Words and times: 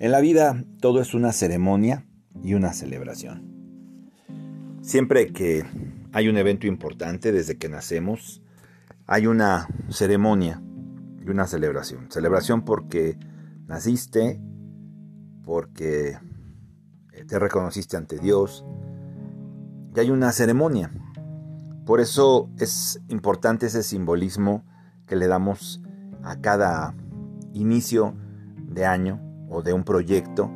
En 0.00 0.12
la 0.12 0.20
vida 0.20 0.62
todo 0.80 1.00
es 1.00 1.12
una 1.12 1.32
ceremonia 1.32 2.06
y 2.40 2.54
una 2.54 2.72
celebración. 2.72 4.22
Siempre 4.80 5.32
que 5.32 5.64
hay 6.12 6.28
un 6.28 6.36
evento 6.36 6.68
importante 6.68 7.32
desde 7.32 7.58
que 7.58 7.68
nacemos, 7.68 8.40
hay 9.08 9.26
una 9.26 9.66
ceremonia 9.88 10.62
y 11.20 11.28
una 11.28 11.48
celebración. 11.48 12.12
Celebración 12.12 12.64
porque 12.64 13.18
naciste, 13.66 14.40
porque 15.42 16.16
te 17.26 17.38
reconociste 17.40 17.96
ante 17.96 18.20
Dios, 18.20 18.64
y 19.96 19.98
hay 19.98 20.10
una 20.10 20.30
ceremonia. 20.30 20.92
Por 21.84 21.98
eso 22.00 22.50
es 22.58 23.00
importante 23.08 23.66
ese 23.66 23.82
simbolismo 23.82 24.64
que 25.06 25.16
le 25.16 25.26
damos 25.26 25.82
a 26.22 26.40
cada 26.40 26.94
inicio 27.52 28.14
de 28.68 28.86
año 28.86 29.27
o 29.50 29.62
de 29.62 29.72
un 29.72 29.84
proyecto, 29.84 30.50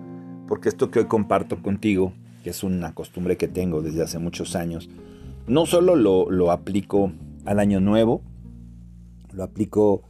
porque 0.49 0.69
esto 0.69 0.91
que 0.91 1.01
hoy 1.01 1.07
comparto 1.07 1.63
contigo, 1.63 2.13
que 2.43 2.51
es 2.51 2.63
una 2.63 2.95
costumbre 2.95 3.37
que 3.37 3.49
tengo 3.49 3.81
desde 3.81 4.03
hace 4.03 4.19
muchos 4.19 4.57
años, 4.57 4.89
no 5.47 5.67
solo 5.67 5.97
lo, 5.97 6.51
aplico 6.51 7.13
al 7.45 7.59
año 7.59 7.81
nuevo, 7.81 8.23
lo 9.33 9.43
aplico 9.43 10.03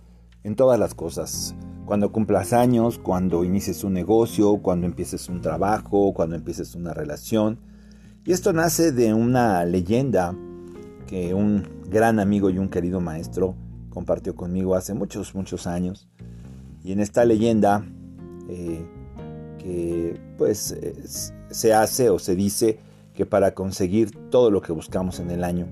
en 0.42 0.56
todas 0.56 0.78
las 0.78 0.94
cosas. 0.94 1.54
Cuando 1.86 2.12
cumplas 2.12 2.52
años, 2.52 2.98
cuando 2.98 3.44
inicies 3.44 3.84
un 3.84 3.94
negocio, 3.94 4.58
cuando 4.58 4.86
empieces 4.86 5.28
un 5.28 5.40
trabajo, 5.40 6.12
cuando 6.14 6.36
empieces 6.36 6.74
una 6.74 6.92
relación. 6.92 7.58
Y 8.24 8.32
esto 8.32 8.52
nace 8.52 8.92
de 8.92 9.14
una 9.14 9.64
leyenda 9.64 10.34
que 11.06 11.34
un 11.34 11.66
gran 11.88 12.20
amigo 12.20 12.50
y 12.50 12.58
un 12.58 12.68
querido 12.68 13.00
maestro 13.00 13.54
compartió 13.90 14.34
conmigo 14.34 14.74
hace 14.74 14.94
muchos, 14.94 15.34
muchos 15.34 15.66
años. 15.66 16.08
Y 16.84 16.92
en 16.92 17.00
esta 17.00 17.24
leyenda 17.24 17.84
eh, 18.48 18.84
que 19.58 20.20
pues 20.38 20.74
se 21.50 21.74
hace 21.74 22.10
o 22.10 22.18
se 22.18 22.34
dice 22.34 22.78
que 23.14 23.26
para 23.26 23.54
conseguir 23.54 24.10
todo 24.30 24.50
lo 24.50 24.62
que 24.62 24.72
buscamos 24.72 25.20
en 25.20 25.30
el 25.30 25.44
año, 25.44 25.66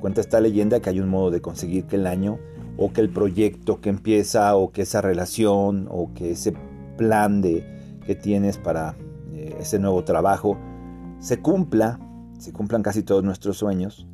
cuenta 0.00 0.20
esta 0.20 0.40
leyenda 0.40 0.80
que 0.80 0.90
hay 0.90 1.00
un 1.00 1.08
modo 1.08 1.30
de 1.30 1.40
conseguir 1.40 1.86
que 1.86 1.96
el 1.96 2.06
año 2.06 2.38
o 2.76 2.92
que 2.92 3.00
el 3.00 3.10
proyecto 3.10 3.80
que 3.80 3.90
empieza 3.90 4.54
o 4.56 4.72
que 4.72 4.82
esa 4.82 5.00
relación 5.00 5.88
o 5.90 6.12
que 6.14 6.32
ese 6.32 6.54
plan 6.96 7.40
de, 7.40 7.64
que 8.06 8.14
tienes 8.14 8.58
para 8.58 8.96
eh, 9.32 9.56
ese 9.60 9.78
nuevo 9.78 10.04
trabajo 10.04 10.58
se 11.18 11.40
cumpla, 11.40 12.00
se 12.38 12.52
cumplan 12.52 12.82
casi 12.82 13.02
todos 13.02 13.22
nuestros 13.22 13.58
sueños, 13.58 14.06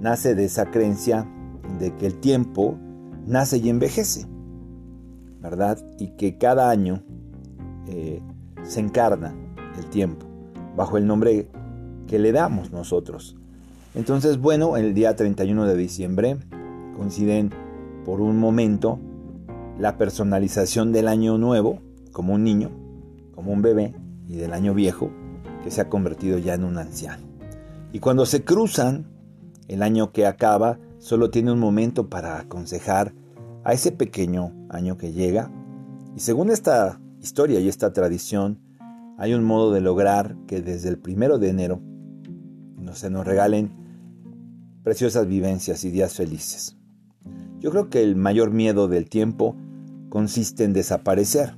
nace 0.00 0.34
de 0.34 0.44
esa 0.44 0.70
creencia 0.70 1.28
de 1.78 1.94
que 1.96 2.06
el 2.06 2.18
tiempo 2.18 2.78
nace 3.26 3.58
y 3.58 3.68
envejece. 3.68 4.26
¿Verdad? 5.40 5.78
Y 5.98 6.16
que 6.16 6.38
cada 6.38 6.70
año 6.70 7.02
eh, 7.86 8.20
se 8.62 8.80
encarna 8.80 9.34
el 9.78 9.86
tiempo 9.86 10.26
bajo 10.76 10.96
el 10.96 11.06
nombre 11.06 11.48
que 12.06 12.18
le 12.18 12.32
damos 12.32 12.70
nosotros. 12.70 13.36
Entonces, 13.94 14.38
bueno, 14.38 14.76
el 14.76 14.94
día 14.94 15.16
31 15.16 15.66
de 15.66 15.76
diciembre 15.76 16.36
coinciden 16.96 17.50
por 18.04 18.20
un 18.20 18.38
momento 18.38 19.00
la 19.78 19.96
personalización 19.96 20.92
del 20.92 21.08
año 21.08 21.38
nuevo, 21.38 21.80
como 22.12 22.34
un 22.34 22.44
niño, 22.44 22.70
como 23.34 23.52
un 23.52 23.62
bebé, 23.62 23.94
y 24.26 24.36
del 24.36 24.52
año 24.52 24.74
viejo, 24.74 25.10
que 25.62 25.70
se 25.70 25.80
ha 25.80 25.88
convertido 25.88 26.38
ya 26.38 26.54
en 26.54 26.64
un 26.64 26.78
anciano. 26.78 27.26
Y 27.92 28.00
cuando 28.00 28.26
se 28.26 28.44
cruzan, 28.44 29.06
el 29.68 29.82
año 29.82 30.12
que 30.12 30.26
acaba 30.26 30.78
solo 30.98 31.30
tiene 31.30 31.52
un 31.52 31.58
momento 31.58 32.08
para 32.08 32.38
aconsejar 32.38 33.14
a 33.64 33.72
ese 33.72 33.92
pequeño 33.92 34.52
año 34.70 34.96
que 34.96 35.12
llega. 35.12 35.50
Y 36.16 36.20
según 36.20 36.50
esta 36.50 37.00
historia 37.20 37.60
y 37.60 37.68
esta 37.68 37.92
tradición, 37.92 38.60
hay 39.18 39.34
un 39.34 39.44
modo 39.44 39.72
de 39.72 39.80
lograr 39.80 40.36
que 40.46 40.60
desde 40.60 40.88
el 40.88 40.98
primero 40.98 41.38
de 41.38 41.48
enero 41.48 41.80
se 42.94 43.10
nos 43.10 43.26
regalen 43.26 43.70
preciosas 44.82 45.26
vivencias 45.26 45.84
y 45.84 45.90
días 45.90 46.14
felices. 46.14 46.76
Yo 47.60 47.70
creo 47.70 47.90
que 47.90 48.02
el 48.02 48.16
mayor 48.16 48.50
miedo 48.50 48.88
del 48.88 49.08
tiempo 49.08 49.56
consiste 50.08 50.64
en 50.64 50.72
desaparecer. 50.72 51.56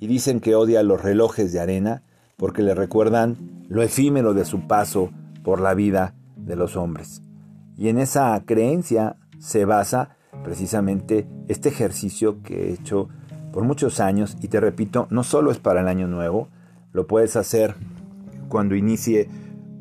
Y 0.00 0.08
dicen 0.08 0.40
que 0.40 0.56
odia 0.56 0.82
los 0.82 1.00
relojes 1.00 1.52
de 1.52 1.60
arena 1.60 2.02
porque 2.36 2.62
le 2.62 2.74
recuerdan 2.74 3.64
lo 3.68 3.82
efímero 3.82 4.34
de 4.34 4.44
su 4.44 4.66
paso 4.66 5.10
por 5.44 5.60
la 5.60 5.74
vida 5.74 6.14
de 6.36 6.56
los 6.56 6.76
hombres. 6.76 7.22
Y 7.76 7.88
en 7.88 7.98
esa 7.98 8.42
creencia 8.44 9.16
se 9.38 9.64
basa 9.64 10.16
precisamente 10.44 11.26
este 11.48 11.68
ejercicio 11.68 12.42
que 12.42 12.68
he 12.68 12.72
hecho 12.72 13.08
por 13.52 13.64
muchos 13.64 14.00
años 14.00 14.36
y 14.40 14.48
te 14.48 14.60
repito, 14.60 15.06
no 15.10 15.24
solo 15.24 15.50
es 15.50 15.58
para 15.58 15.80
el 15.80 15.88
año 15.88 16.08
nuevo, 16.08 16.48
lo 16.92 17.06
puedes 17.06 17.36
hacer 17.36 17.74
cuando 18.48 18.74
inicie 18.74 19.28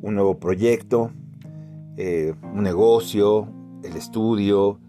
un 0.02 0.16
nuevo 0.16 0.40
proyecto, 0.40 1.12
eh, 1.98 2.34
un 2.54 2.64
negocio, 2.64 3.48
el 3.84 3.96
estudio, 3.96 4.80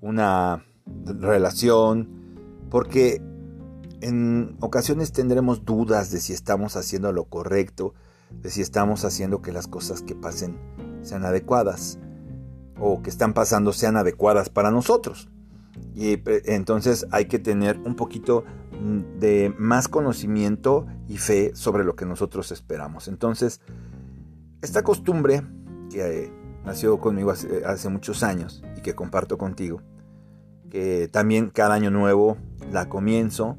una 0.00 0.64
relación, 1.04 2.08
porque 2.70 3.22
en 4.00 4.56
ocasiones 4.60 5.12
tendremos 5.12 5.64
dudas 5.64 6.10
de 6.10 6.20
si 6.20 6.32
estamos 6.32 6.76
haciendo 6.76 7.12
lo 7.12 7.24
correcto, 7.24 7.94
de 8.30 8.50
si 8.50 8.62
estamos 8.62 9.04
haciendo 9.04 9.42
que 9.42 9.52
las 9.52 9.66
cosas 9.66 10.02
que 10.02 10.14
pasen 10.14 10.56
sean 11.02 11.24
adecuadas 11.24 11.98
o 12.80 13.02
que 13.02 13.10
están 13.10 13.34
pasando 13.34 13.72
sean 13.72 13.96
adecuadas 13.96 14.48
para 14.48 14.70
nosotros. 14.70 15.28
Y 15.94 16.14
eh, 16.14 16.22
entonces 16.46 17.06
hay 17.10 17.26
que 17.26 17.38
tener 17.38 17.78
un 17.84 17.94
poquito 17.94 18.44
mm, 18.80 19.18
de 19.18 19.54
más 19.58 19.88
conocimiento 19.88 20.86
y 21.08 21.18
fe 21.18 21.52
sobre 21.54 21.84
lo 21.84 21.94
que 21.94 22.06
nosotros 22.06 22.50
esperamos. 22.52 23.08
Entonces, 23.08 23.60
esta 24.62 24.82
costumbre 24.82 25.42
que 25.90 26.24
eh, 26.24 26.32
nació 26.64 26.98
conmigo 26.98 27.30
hace, 27.30 27.64
hace, 27.64 27.88
muchos 27.88 28.22
años 28.22 28.62
y 28.76 28.80
que 28.80 28.94
comparto 28.94 29.38
contigo, 29.38 29.82
que 30.70 31.08
también 31.08 31.50
cada 31.50 31.74
año 31.74 31.90
nuevo 31.90 32.36
la 32.72 32.88
comienzo, 32.88 33.56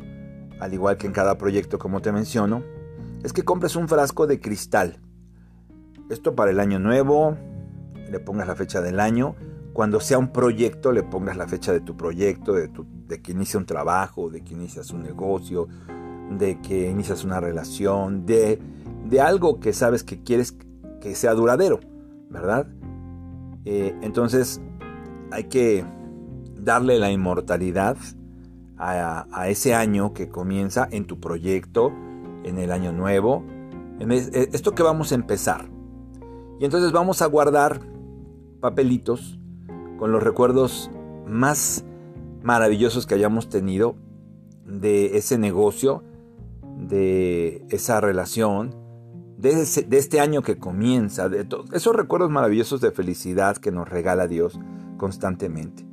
al 0.59 0.73
igual 0.73 0.97
que 0.97 1.07
en 1.07 1.13
cada 1.13 1.37
proyecto 1.37 1.79
como 1.79 2.01
te 2.01 2.11
menciono, 2.11 2.63
es 3.23 3.33
que 3.33 3.43
compres 3.43 3.75
un 3.75 3.87
frasco 3.87 4.27
de 4.27 4.39
cristal. 4.39 4.99
Esto 6.09 6.35
para 6.35 6.51
el 6.51 6.59
año 6.59 6.79
nuevo, 6.79 7.37
le 8.11 8.19
pongas 8.19 8.47
la 8.47 8.55
fecha 8.55 8.81
del 8.81 8.99
año. 8.99 9.35
Cuando 9.73 10.01
sea 10.01 10.19
un 10.19 10.33
proyecto, 10.33 10.91
le 10.91 11.01
pongas 11.01 11.37
la 11.37 11.47
fecha 11.47 11.71
de 11.71 11.79
tu 11.79 11.95
proyecto, 11.95 12.53
de, 12.53 12.69
que 13.21 13.31
inicia 13.31 13.57
un 13.57 13.65
trabajo, 13.65 14.29
de 14.29 14.43
que 14.43 14.53
inicias 14.53 14.91
un 14.91 15.01
negocio, 15.01 15.67
de 16.29 16.59
que 16.59 16.89
inicias 16.89 17.23
una 17.23 17.39
relación, 17.39 18.25
de, 18.25 18.59
de 19.05 19.21
algo 19.21 19.59
que 19.59 19.71
sabes 19.71 20.03
que 20.03 20.21
quieres 20.21 20.57
que 20.99 21.15
sea 21.15 21.33
duradero, 21.33 21.79
¿verdad? 22.29 22.67
Eh, 23.63 23.95
entonces 24.01 24.61
hay 25.31 25.45
que 25.45 25.85
darle 26.55 26.99
la 26.99 27.11
inmortalidad 27.11 27.97
a, 28.77 29.25
a, 29.31 29.47
ese 29.47 29.73
año 29.73 30.13
que 30.13 30.27
comienza 30.27 30.87
en 30.91 31.05
tu 31.05 31.19
proyecto, 31.19 31.93
en 32.43 32.57
el 32.57 32.71
año 32.71 32.91
nuevo, 32.91 33.45
en 33.99 34.11
esto 34.11 34.73
que 34.73 34.83
vamos 34.83 35.11
a 35.11 35.15
empezar. 35.15 35.69
Y 36.59 36.65
entonces 36.65 36.91
vamos 36.91 37.21
a 37.21 37.25
guardar 37.25 37.90
papelitos 38.61 39.39
con 39.99 40.11
los 40.11 40.23
recuerdos 40.23 40.89
más 41.27 41.83
maravillosos 42.43 43.05
que 43.05 43.15
hayamos 43.15 43.49
tenido 43.49 43.95
de 44.65 45.17
ese 45.17 45.37
negocio, 45.37 46.03
de 46.77 47.65
esa 47.69 47.99
relación, 47.99 48.75
de, 49.37 49.61
este 49.61 50.19
año 50.19 50.41
que 50.43 50.57
comienza, 50.57 51.27
de 51.27 51.47
esos 51.73 51.95
recuerdos 51.95 52.29
maravillosos 52.29 52.79
de 52.79 52.91
felicidad 52.91 53.57
que 53.57 53.71
nos 53.71 53.89
regala 53.89 54.27
Dios 54.27 54.59
constantemente. 54.97 55.85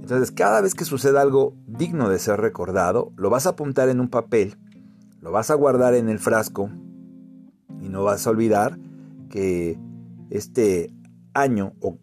Entonces, 0.00 0.30
cada 0.30 0.60
vez 0.60 0.74
que 0.74 0.84
suceda 0.84 1.20
algo 1.20 1.54
digno 1.66 2.08
de 2.08 2.18
ser 2.18 2.40
recordado, 2.40 3.12
lo 3.16 3.30
vas 3.30 3.46
a 3.46 3.50
apuntar 3.50 3.88
en 3.88 4.00
un 4.00 4.08
papel, 4.08 4.56
lo 5.20 5.32
vas 5.32 5.50
a 5.50 5.54
guardar 5.54 5.94
en 5.94 6.08
el 6.08 6.18
frasco 6.18 6.70
y 7.80 7.88
no 7.88 8.04
vas 8.04 8.26
a 8.26 8.30
olvidar 8.30 8.78
que 9.28 9.78
este 10.30 10.90
año 11.40 11.74
o, 11.80 11.98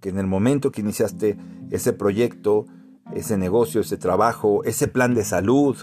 que 0.00 0.10
en 0.10 0.18
el 0.18 0.26
momento 0.26 0.70
que 0.70 0.80
iniciaste 0.80 1.36
ese 1.70 1.92
proyecto, 1.92 2.66
ese 3.12 3.36
negocio, 3.36 3.80
ese 3.80 3.96
trabajo, 3.96 4.62
ese 4.64 4.86
plan 4.88 5.14
de 5.14 5.24
salud, 5.24 5.76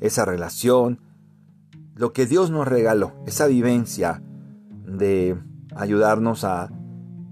esa 0.00 0.24
relación, 0.24 1.00
lo 1.94 2.12
que 2.12 2.26
Dios 2.26 2.50
nos 2.50 2.66
regaló, 2.66 3.12
esa 3.26 3.46
vivencia 3.46 4.22
de 4.86 5.38
ayudarnos 5.76 6.44
a 6.44 6.70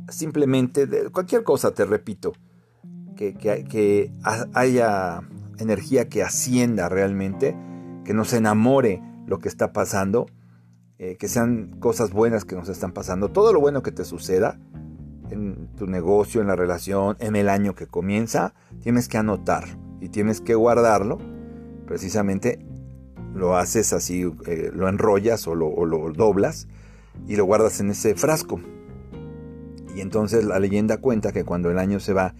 simplemente, 0.08 0.87
de 0.87 1.11
cualquier 1.11 1.43
cosa, 1.43 1.72
te 1.72 1.84
repito, 1.84 2.32
que, 3.17 3.34
que, 3.34 4.12
haya 4.55 5.20
energía 5.58 6.08
que 6.08 6.22
ascienda 6.22 6.88
realmente, 6.88 7.56
que 8.05 8.14
nos 8.14 8.32
enamore 8.32 9.02
lo 9.26 9.38
que 9.38 9.49
está 9.49 9.72
pasando, 9.72 10.26
eh, 10.99 11.17
que 11.19 11.28
sean 11.28 11.78
cosas 11.81 12.12
buenas 12.12 12.44
que 12.44 12.56
nos 12.56 12.69
están 12.69 12.93
pasando, 12.93 13.31
todo 13.31 13.52
lo 13.52 13.61
bueno 13.61 13.82
que 13.82 13.93
te 13.93 14.05
suceda, 14.05 14.58
en 15.31 15.69
tu 15.77 15.87
negocio, 15.87 16.41
en 16.41 16.47
la 16.47 16.56
relación, 16.56 17.17
en 17.21 17.37
el 17.37 17.49
año 17.49 17.75
que 17.75 17.87
comienza, 17.87 18.55
tienes 18.82 19.09
que 19.09 19.19
anotar 19.19 19.65
y 20.00 20.09
tienes 20.09 20.41
que 20.41 20.55
guardarlo 20.55 21.19
precisamente 21.91 22.65
lo 23.35 23.56
haces 23.56 23.93
así, 23.93 24.23
eh, 24.47 24.71
lo 24.73 24.88
enrollas 24.88 25.49
o 25.49 25.56
lo, 25.56 25.85
lo 25.85 26.12
doblas 26.12 26.69
y 27.27 27.35
lo 27.35 27.44
guardas 27.47 27.81
en 27.81 27.91
ese 27.91 28.15
frasco. 28.15 28.61
Y 29.97 30.00
entonces 30.00 30.44
la 30.44 30.61
leyenda 30.61 30.99
cuenta 30.99 31.32
que 31.32 31.43
cuando 31.43 31.69
el 31.69 31.81
año 31.81 31.99
se 31.99 32.12
va 32.12 32.37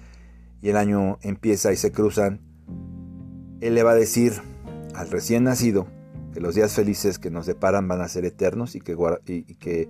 y 0.63 0.69
el 0.69 0.77
año 0.77 1.19
empieza 1.23 1.73
y 1.73 1.77
se 1.77 1.91
cruzan, 1.91 2.41
él 3.61 3.75
le 3.75 3.83
va 3.83 3.91
a 3.91 3.97
decir 3.97 4.35
al 4.95 5.11
recién 5.11 5.43
nacido 5.43 5.89
que 6.33 6.41
los 6.41 6.55
días 6.55 6.73
felices 6.73 7.19
que 7.19 7.33
nos 7.33 7.47
deparan 7.47 7.89
van 7.89 8.03
a 8.03 8.09
ser 8.09 8.25
eternos 8.25 8.77
y 8.77 8.81
que, 8.81 8.97
y 9.27 9.55
que 9.57 9.89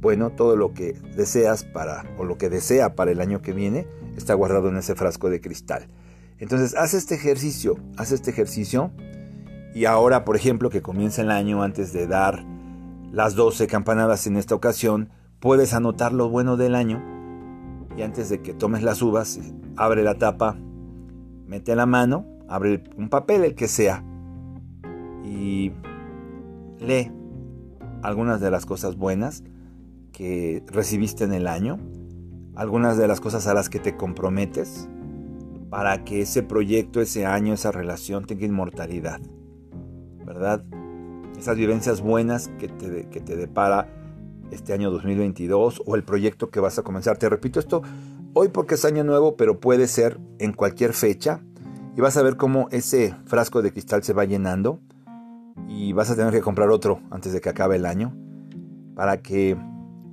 bueno, 0.00 0.30
todo 0.30 0.56
lo 0.56 0.74
que 0.74 0.92
deseas 1.16 1.64
para 1.64 2.04
o 2.18 2.24
lo 2.24 2.36
que 2.36 2.50
desea 2.50 2.94
para 2.94 3.10
el 3.10 3.20
año 3.20 3.40
que 3.40 3.52
viene 3.52 3.86
está 4.16 4.34
guardado 4.34 4.68
en 4.68 4.76
ese 4.76 4.94
frasco 4.94 5.30
de 5.30 5.40
cristal. 5.40 5.88
Entonces, 6.38 6.74
haz 6.76 6.94
este 6.94 7.14
ejercicio, 7.14 7.78
haz 7.96 8.12
este 8.12 8.30
ejercicio 8.30 8.90
y 9.74 9.86
ahora, 9.86 10.24
por 10.24 10.36
ejemplo, 10.36 10.70
que 10.70 10.82
comienza 10.82 11.22
el 11.22 11.30
año 11.30 11.62
antes 11.62 11.92
de 11.92 12.06
dar 12.06 12.44
las 13.12 13.34
12 13.34 13.66
campanadas 13.66 14.26
en 14.26 14.36
esta 14.36 14.54
ocasión, 14.54 15.08
puedes 15.40 15.72
anotar 15.72 16.12
lo 16.12 16.28
bueno 16.28 16.56
del 16.56 16.74
año 16.74 17.02
y 17.96 18.02
antes 18.02 18.28
de 18.28 18.42
que 18.42 18.52
tomes 18.52 18.82
las 18.82 19.02
uvas, 19.02 19.38
abre 19.76 20.02
la 20.02 20.16
tapa, 20.16 20.56
mete 21.46 21.74
la 21.76 21.86
mano, 21.86 22.26
abre 22.48 22.84
un 22.96 23.08
papel, 23.08 23.44
el 23.44 23.54
que 23.54 23.68
sea, 23.68 24.04
y 25.24 25.72
lee 26.78 27.10
algunas 28.02 28.40
de 28.40 28.50
las 28.50 28.66
cosas 28.66 28.96
buenas 28.96 29.44
que 30.14 30.62
recibiste 30.68 31.24
en 31.24 31.34
el 31.34 31.46
año, 31.46 31.78
algunas 32.54 32.96
de 32.96 33.06
las 33.06 33.20
cosas 33.20 33.46
a 33.46 33.52
las 33.52 33.68
que 33.68 33.80
te 33.80 33.96
comprometes, 33.96 34.88
para 35.68 36.04
que 36.04 36.22
ese 36.22 36.42
proyecto, 36.42 37.00
ese 37.00 37.26
año, 37.26 37.52
esa 37.52 37.72
relación 37.72 38.24
tenga 38.24 38.46
inmortalidad, 38.46 39.20
¿verdad? 40.24 40.64
Esas 41.36 41.56
vivencias 41.56 42.00
buenas 42.00 42.48
que 42.58 42.68
te, 42.68 43.08
que 43.08 43.20
te 43.20 43.36
depara 43.36 43.88
este 44.52 44.72
año 44.72 44.92
2022 44.92 45.82
o 45.84 45.96
el 45.96 46.04
proyecto 46.04 46.48
que 46.48 46.60
vas 46.60 46.78
a 46.78 46.82
comenzar. 46.82 47.18
Te 47.18 47.28
repito 47.28 47.58
esto 47.58 47.82
hoy 48.34 48.48
porque 48.48 48.76
es 48.76 48.84
año 48.84 49.02
nuevo, 49.02 49.36
pero 49.36 49.58
puede 49.58 49.88
ser 49.88 50.20
en 50.38 50.52
cualquier 50.52 50.92
fecha 50.92 51.40
y 51.96 52.00
vas 52.00 52.16
a 52.16 52.22
ver 52.22 52.36
cómo 52.36 52.68
ese 52.70 53.16
frasco 53.26 53.62
de 53.62 53.72
cristal 53.72 54.04
se 54.04 54.12
va 54.12 54.24
llenando 54.24 54.78
y 55.68 55.92
vas 55.92 56.08
a 56.08 56.14
tener 56.14 56.32
que 56.32 56.40
comprar 56.40 56.70
otro 56.70 57.00
antes 57.10 57.32
de 57.32 57.40
que 57.40 57.48
acabe 57.48 57.76
el 57.76 57.86
año 57.86 58.14
para 58.94 59.22
que 59.22 59.56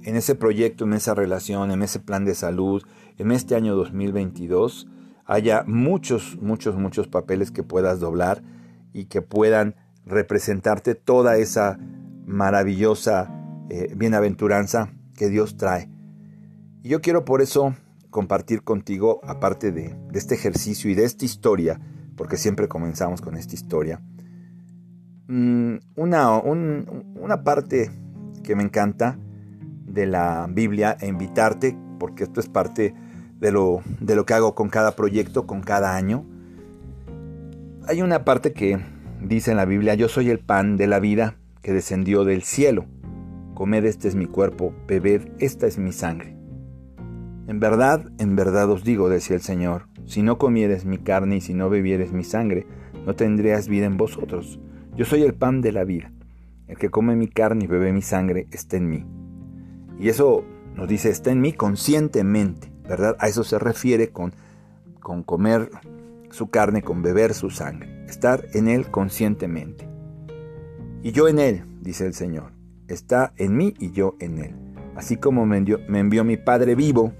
en 0.03 0.15
ese 0.15 0.35
proyecto, 0.35 0.85
en 0.85 0.93
esa 0.93 1.13
relación, 1.13 1.71
en 1.71 1.81
ese 1.81 1.99
plan 1.99 2.25
de 2.25 2.35
salud, 2.35 2.83
en 3.17 3.31
este 3.31 3.55
año 3.55 3.75
2022, 3.75 4.87
haya 5.25 5.63
muchos, 5.67 6.37
muchos, 6.41 6.75
muchos 6.75 7.07
papeles 7.07 7.51
que 7.51 7.63
puedas 7.63 7.99
doblar 7.99 8.41
y 8.93 9.05
que 9.05 9.21
puedan 9.21 9.75
representarte 10.05 10.95
toda 10.95 11.37
esa 11.37 11.79
maravillosa 12.25 13.29
eh, 13.69 13.93
bienaventuranza 13.95 14.93
que 15.15 15.29
Dios 15.29 15.57
trae. 15.57 15.89
Y 16.83 16.89
yo 16.89 17.01
quiero 17.01 17.23
por 17.25 17.41
eso 17.41 17.75
compartir 18.09 18.63
contigo, 18.63 19.21
aparte 19.23 19.71
de, 19.71 19.95
este 20.13 20.35
ejercicio 20.35 20.89
y 20.89 20.95
de 20.95 21.05
esta 21.05 21.25
historia, 21.25 21.79
porque 22.17 22.37
siempre 22.37 22.67
comenzamos 22.67 23.21
con 23.21 23.37
esta 23.37 23.55
historia, 23.55 24.01
mm, 25.27 25.75
una, 25.95 26.37
una 26.39 27.43
parte 27.43 27.91
que 28.43 28.55
me 28.55 28.63
encanta 28.63 29.17
de 29.93 30.05
la 30.05 30.47
Biblia 30.49 30.97
e 30.99 31.07
invitarte, 31.07 31.77
porque 31.99 32.23
esto 32.23 32.39
es 32.39 32.49
parte 32.49 32.93
de 33.39 33.51
lo, 33.51 33.81
de 33.99 34.15
lo 34.15 34.25
que 34.25 34.33
hago 34.33 34.55
con 34.55 34.69
cada 34.69 34.95
proyecto, 34.95 35.45
con 35.45 35.61
cada 35.61 35.95
año. 35.95 36.25
Hay 37.87 38.01
una 38.01 38.23
parte 38.23 38.53
que 38.53 38.79
dice 39.21 39.51
en 39.51 39.57
la 39.57 39.65
Biblia, 39.65 39.95
yo 39.95 40.07
soy 40.07 40.29
el 40.29 40.39
pan 40.39 40.77
de 40.77 40.87
la 40.87 40.99
vida 40.99 41.35
que 41.61 41.73
descendió 41.73 42.23
del 42.23 42.43
cielo. 42.43 42.85
Comed 43.55 43.85
este 43.85 44.07
es 44.07 44.15
mi 44.15 44.27
cuerpo, 44.27 44.73
bebed 44.87 45.27
esta 45.39 45.67
es 45.67 45.77
mi 45.77 45.91
sangre. 45.91 46.35
En 47.47 47.59
verdad, 47.59 48.05
en 48.19 48.35
verdad 48.35 48.69
os 48.69 48.83
digo, 48.83 49.09
decía 49.09 49.35
el 49.35 49.41
Señor, 49.41 49.87
si 50.05 50.21
no 50.21 50.37
comieres 50.37 50.85
mi 50.85 50.99
carne 50.99 51.37
y 51.37 51.41
si 51.41 51.53
no 51.53 51.69
bebieres 51.69 52.13
mi 52.13 52.23
sangre, 52.23 52.65
no 53.05 53.15
tendrías 53.15 53.67
vida 53.67 53.87
en 53.87 53.97
vosotros. 53.97 54.59
Yo 54.95 55.05
soy 55.05 55.23
el 55.23 55.33
pan 55.33 55.61
de 55.61 55.71
la 55.71 55.83
vida. 55.83 56.11
El 56.67 56.77
que 56.77 56.89
come 56.89 57.15
mi 57.15 57.27
carne 57.27 57.65
y 57.65 57.67
bebe 57.67 57.91
mi 57.91 58.01
sangre 58.01 58.47
está 58.51 58.77
en 58.77 58.89
mí 58.89 59.05
y 59.99 60.09
eso 60.09 60.43
nos 60.75 60.87
dice, 60.87 61.09
está 61.09 61.31
en 61.31 61.41
mí 61.41 61.53
conscientemente, 61.53 62.71
¿verdad? 62.87 63.15
A 63.19 63.27
eso 63.27 63.43
se 63.43 63.59
refiere 63.59 64.09
con, 64.09 64.33
con 64.99 65.23
comer 65.23 65.69
su 66.29 66.49
carne, 66.49 66.81
con 66.81 67.01
beber 67.01 67.33
su 67.33 67.49
sangre. 67.49 68.05
Estar 68.07 68.45
en 68.53 68.67
Él 68.67 68.89
conscientemente. 68.89 69.87
Y 71.03 71.11
yo 71.11 71.27
en 71.27 71.39
Él, 71.39 71.63
dice 71.81 72.05
el 72.05 72.13
Señor. 72.13 72.51
Está 72.87 73.33
en 73.37 73.55
mí 73.55 73.73
y 73.79 73.91
yo 73.91 74.15
en 74.19 74.37
Él. 74.39 74.55
Así 74.95 75.17
como 75.17 75.45
me 75.45 75.57
envió, 75.57 75.79
me 75.87 75.99
envió 75.99 76.23
mi 76.23 76.37
Padre 76.37 76.75
vivo, 76.75 77.13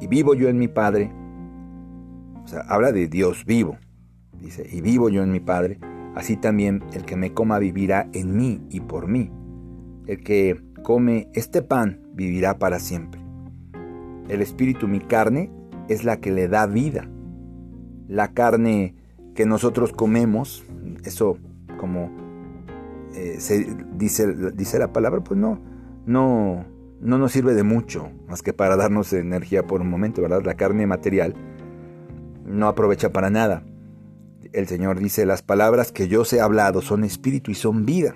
y 0.00 0.06
vivo 0.06 0.34
yo 0.34 0.48
en 0.48 0.58
mi 0.58 0.68
Padre. 0.68 1.12
O 2.44 2.48
sea, 2.48 2.60
habla 2.68 2.92
de 2.92 3.08
Dios 3.08 3.44
vivo. 3.44 3.78
Dice, 4.38 4.66
y 4.70 4.80
vivo 4.80 5.08
yo 5.08 5.22
en 5.22 5.32
mi 5.32 5.40
Padre. 5.40 5.78
Así 6.14 6.36
también 6.36 6.84
el 6.92 7.04
que 7.04 7.16
me 7.16 7.32
coma 7.32 7.58
vivirá 7.58 8.08
en 8.12 8.36
mí 8.36 8.60
y 8.70 8.80
por 8.80 9.08
mí. 9.08 9.30
El 10.06 10.22
que 10.22 10.60
come 10.84 11.28
este 11.32 11.62
pan 11.62 12.00
vivirá 12.12 12.58
para 12.58 12.78
siempre. 12.78 13.20
El 14.28 14.40
espíritu, 14.40 14.86
mi 14.86 15.00
carne, 15.00 15.50
es 15.88 16.04
la 16.04 16.18
que 16.20 16.30
le 16.30 16.46
da 16.46 16.66
vida. 16.66 17.10
La 18.06 18.28
carne 18.28 18.94
que 19.34 19.46
nosotros 19.46 19.92
comemos, 19.92 20.64
eso 21.02 21.38
como 21.78 22.10
eh, 23.14 23.36
se 23.38 23.66
dice, 23.94 24.32
dice 24.52 24.78
la 24.78 24.92
palabra, 24.92 25.24
pues 25.24 25.40
no, 25.40 25.60
no, 26.06 26.64
no 27.00 27.18
nos 27.18 27.32
sirve 27.32 27.54
de 27.54 27.64
mucho, 27.64 28.10
más 28.28 28.42
que 28.42 28.52
para 28.52 28.76
darnos 28.76 29.12
energía 29.12 29.66
por 29.66 29.80
un 29.80 29.90
momento, 29.90 30.22
¿verdad? 30.22 30.42
La 30.44 30.54
carne 30.54 30.86
material 30.86 31.34
no 32.44 32.68
aprovecha 32.68 33.10
para 33.10 33.30
nada. 33.30 33.64
El 34.52 34.68
Señor 34.68 34.98
dice, 35.00 35.26
las 35.26 35.42
palabras 35.42 35.92
que 35.92 36.08
yo 36.08 36.20
os 36.20 36.32
he 36.32 36.40
hablado 36.40 36.82
son 36.82 37.04
espíritu 37.04 37.50
y 37.50 37.54
son 37.54 37.86
vida. 37.86 38.14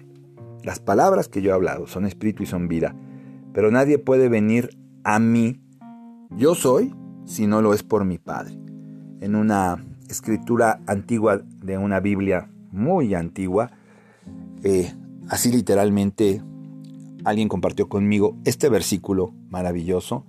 Las 0.62 0.80
palabras 0.80 1.28
que 1.28 1.42
yo 1.42 1.50
he 1.50 1.54
hablado 1.54 1.86
son 1.86 2.04
espíritu 2.04 2.42
y 2.42 2.46
son 2.46 2.68
vida. 2.68 2.94
Pero 3.52 3.70
nadie 3.70 3.98
puede 3.98 4.28
venir 4.28 4.70
a 5.04 5.18
mí, 5.18 5.60
yo 6.30 6.54
soy, 6.54 6.94
si 7.24 7.46
no 7.46 7.62
lo 7.62 7.74
es 7.74 7.82
por 7.82 8.04
mi 8.04 8.18
Padre. 8.18 8.58
En 9.20 9.34
una 9.34 9.84
escritura 10.08 10.80
antigua 10.86 11.38
de 11.38 11.78
una 11.78 12.00
Biblia 12.00 12.50
muy 12.72 13.14
antigua, 13.14 13.70
eh, 14.62 14.92
así 15.28 15.50
literalmente 15.50 16.42
alguien 17.24 17.48
compartió 17.48 17.88
conmigo 17.88 18.36
este 18.44 18.68
versículo 18.68 19.34
maravilloso, 19.48 20.24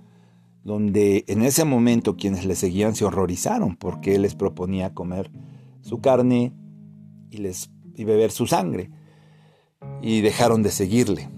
donde 0.64 1.24
en 1.28 1.42
ese 1.42 1.64
momento 1.64 2.16
quienes 2.16 2.44
le 2.44 2.54
seguían 2.54 2.94
se 2.94 3.04
horrorizaron 3.04 3.76
porque 3.76 4.14
él 4.14 4.22
les 4.22 4.34
proponía 4.34 4.94
comer 4.94 5.30
su 5.80 6.00
carne 6.00 6.52
y, 7.30 7.38
les, 7.38 7.70
y 7.94 8.04
beber 8.04 8.30
su 8.30 8.46
sangre, 8.46 8.90
y 10.02 10.20
dejaron 10.20 10.62
de 10.62 10.70
seguirle 10.70 11.28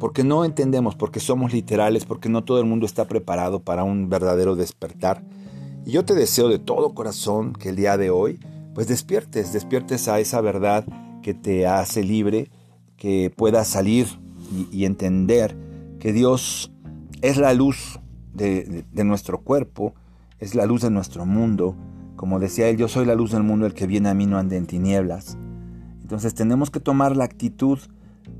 porque 0.00 0.24
no 0.24 0.46
entendemos, 0.46 0.96
porque 0.96 1.20
somos 1.20 1.52
literales, 1.52 2.06
porque 2.06 2.30
no 2.30 2.42
todo 2.42 2.58
el 2.58 2.64
mundo 2.64 2.86
está 2.86 3.06
preparado 3.06 3.60
para 3.60 3.84
un 3.84 4.08
verdadero 4.08 4.56
despertar. 4.56 5.22
Y 5.84 5.92
yo 5.92 6.06
te 6.06 6.14
deseo 6.14 6.48
de 6.48 6.58
todo 6.58 6.94
corazón 6.94 7.52
que 7.52 7.68
el 7.68 7.76
día 7.76 7.98
de 7.98 8.08
hoy, 8.08 8.40
pues 8.74 8.88
despiertes, 8.88 9.52
despiertes 9.52 10.08
a 10.08 10.18
esa 10.18 10.40
verdad 10.40 10.86
que 11.22 11.34
te 11.34 11.66
hace 11.66 12.02
libre, 12.02 12.50
que 12.96 13.30
puedas 13.34 13.68
salir 13.68 14.06
y, 14.72 14.86
entender 14.86 15.54
que 16.00 16.14
Dios 16.14 16.72
es 17.20 17.36
la 17.36 17.52
luz 17.52 18.00
de, 18.32 18.84
de 18.90 19.04
nuestro 19.04 19.42
cuerpo, 19.42 19.94
es 20.38 20.54
la 20.54 20.64
luz 20.64 20.80
de 20.80 20.90
nuestro 20.90 21.26
mundo. 21.26 21.76
Como 22.16 22.40
decía 22.40 22.68
él, 22.68 22.78
yo 22.78 22.88
soy 22.88 23.04
la 23.04 23.14
luz 23.14 23.32
del 23.32 23.42
mundo, 23.42 23.66
el 23.66 23.74
que 23.74 23.86
viene 23.86 24.08
a 24.08 24.14
mí 24.14 24.24
no 24.24 24.38
ande 24.38 24.56
en 24.56 24.66
tinieblas. 24.66 25.36
Entonces 26.10 26.34
tenemos 26.34 26.72
que 26.72 26.80
tomar 26.80 27.16
la 27.16 27.22
actitud 27.22 27.78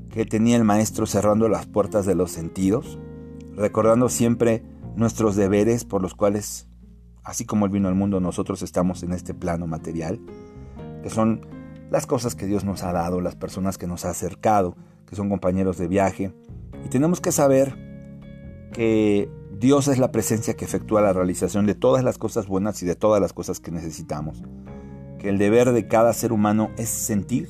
que 0.09 0.25
tenía 0.25 0.57
el 0.57 0.65
maestro 0.65 1.05
cerrando 1.05 1.47
las 1.47 1.67
puertas 1.67 2.05
de 2.05 2.15
los 2.15 2.29
sentidos, 2.29 2.99
recordando 3.55 4.09
siempre 4.09 4.61
nuestros 4.97 5.37
deberes 5.37 5.85
por 5.85 6.01
los 6.01 6.13
cuales, 6.13 6.67
así 7.23 7.45
como 7.45 7.65
él 7.65 7.71
vino 7.71 7.87
al 7.87 7.95
mundo, 7.95 8.19
nosotros 8.19 8.61
estamos 8.61 9.03
en 9.03 9.13
este 9.13 9.33
plano 9.33 9.67
material, 9.67 10.19
que 11.01 11.09
son 11.09 11.47
las 11.89 12.05
cosas 12.07 12.35
que 12.35 12.45
Dios 12.45 12.65
nos 12.65 12.83
ha 12.83 12.91
dado, 12.91 13.21
las 13.21 13.37
personas 13.37 13.77
que 13.77 13.87
nos 13.87 14.03
ha 14.03 14.09
acercado, 14.09 14.75
que 15.07 15.15
son 15.15 15.29
compañeros 15.29 15.77
de 15.77 15.87
viaje, 15.87 16.33
y 16.85 16.89
tenemos 16.89 17.21
que 17.21 17.31
saber 17.31 17.77
que 18.73 19.31
Dios 19.57 19.87
es 19.87 19.97
la 19.97 20.11
presencia 20.11 20.55
que 20.55 20.65
efectúa 20.65 20.99
la 20.99 21.13
realización 21.13 21.65
de 21.65 21.75
todas 21.75 22.03
las 22.03 22.17
cosas 22.17 22.47
buenas 22.47 22.83
y 22.83 22.85
de 22.85 22.95
todas 22.95 23.21
las 23.21 23.31
cosas 23.31 23.61
que 23.61 23.71
necesitamos, 23.71 24.43
que 25.21 25.29
el 25.29 25.37
deber 25.37 25.71
de 25.71 25.87
cada 25.87 26.13
ser 26.13 26.33
humano 26.33 26.71
es 26.77 26.89
sentir 26.89 27.47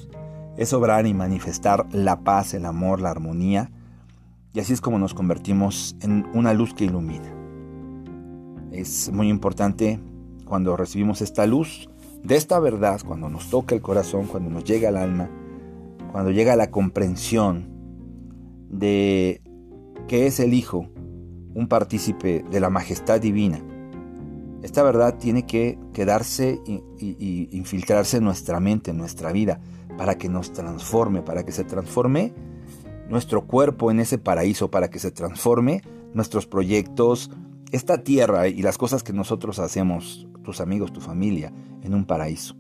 es 0.58 0.74
obrar 0.74 1.08
y 1.08 1.14
manifestar 1.14 1.88
la 1.94 2.24
paz, 2.24 2.54
el 2.54 2.66
amor, 2.66 3.00
la 3.02 3.10
armonía, 3.10 3.72
y 4.54 4.60
así 4.60 4.74
es 4.74 4.82
como 4.82 5.00
nos 5.00 5.14
convertimos 5.14 5.96
en 6.02 6.28
una 6.34 6.54
luz 6.54 6.74
que 6.74 6.84
ilumina. 6.86 7.34
Es 8.72 9.12
muy 9.12 9.30
importante 9.30 10.00
cuando 10.46 10.76
recibimos 10.76 11.22
esta 11.22 11.48
luz 11.48 11.90
de 12.24 12.36
esta 12.36 12.60
verdad, 12.60 13.00
cuando 13.06 13.30
nos 13.30 13.50
toca 13.50 13.74
el 13.74 13.82
corazón, 13.82 14.28
cuando 14.28 14.50
nos 14.50 14.66
llega 14.66 14.90
al 14.90 14.98
alma, 14.98 15.30
cuando 16.12 16.32
llega 16.32 16.58
la 16.58 16.70
comprensión 16.70 17.70
de 18.70 19.42
que 20.08 20.28
es 20.28 20.42
el 20.42 20.54
Hijo 20.54 20.90
un 21.54 21.68
partícipe 21.68 22.44
de 22.52 22.60
la 22.60 22.70
majestad 22.70 23.22
divina, 23.22 23.62
esta 24.64 24.84
verdad 24.84 25.18
tiene 25.18 25.46
que 25.46 25.80
quedarse 25.94 26.62
y, 26.66 27.50
infiltrarse 27.52 28.18
en 28.18 28.24
nuestra 28.24 28.60
mente, 28.60 28.92
en 28.92 28.98
nuestra 28.98 29.32
vida, 29.32 29.60
para 29.98 30.18
que 30.18 30.30
nos 30.30 30.54
transforme, 30.54 31.22
para 31.22 31.44
que 31.44 31.52
se 31.52 31.64
transforme 31.64 32.34
nuestro 33.10 33.46
cuerpo 33.48 33.92
en 33.92 34.00
ese 34.00 34.18
paraíso, 34.18 34.70
para 34.70 34.90
que 34.90 35.00
se 35.00 35.12
transforme 35.12 35.82
nuestros 36.14 36.46
proyectos, 36.46 37.32
esta 37.72 38.04
tierra 38.04 38.48
y 38.48 38.62
las 38.62 38.78
cosas 38.78 39.04
que 39.04 39.14
nosotros 39.14 39.60
hacemos, 39.60 40.28
tus 40.44 40.62
amigos, 40.62 40.94
tu 40.94 41.02
familia, 41.02 41.52
en 41.82 41.94
un 41.94 42.06
paraíso. 42.06 42.56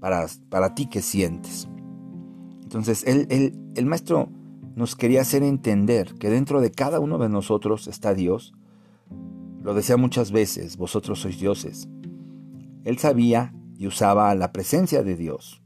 Para, 0.00 0.26
para 0.48 0.74
ti 0.74 0.86
que 0.86 1.02
sientes. 1.02 1.68
Entonces, 2.62 3.04
el, 3.06 3.26
el 3.74 3.86
maestro 3.86 4.28
nos 4.74 4.96
quería 4.96 5.20
hacer 5.20 5.42
entender 5.42 6.14
que 6.14 6.30
dentro 6.30 6.60
de 6.60 6.70
cada 6.70 7.00
uno 7.00 7.18
de 7.18 7.28
nosotros 7.28 7.88
está 7.88 8.14
Dios 8.14 8.54
lo 9.62 9.74
decía 9.74 9.96
muchas 9.96 10.32
veces, 10.32 10.76
vosotros 10.76 11.20
sois 11.20 11.38
dioses. 11.38 11.88
Él 12.84 12.98
sabía 12.98 13.54
y 13.78 13.86
usaba 13.86 14.34
la 14.34 14.52
presencia 14.52 15.02
de 15.02 15.16
Dios. 15.16 15.62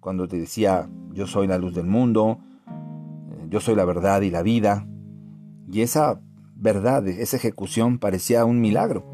Cuando 0.00 0.28
te 0.28 0.38
decía, 0.38 0.90
yo 1.12 1.26
soy 1.26 1.46
la 1.46 1.58
luz 1.58 1.74
del 1.74 1.86
mundo, 1.86 2.40
yo 3.48 3.60
soy 3.60 3.74
la 3.74 3.84
verdad 3.84 4.20
y 4.22 4.30
la 4.30 4.42
vida. 4.42 4.86
Y 5.70 5.80
esa 5.80 6.20
verdad, 6.56 7.06
esa 7.08 7.36
ejecución 7.36 7.98
parecía 7.98 8.44
un 8.44 8.60
milagro, 8.60 9.04